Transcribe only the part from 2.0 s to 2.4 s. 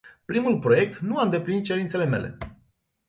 mele.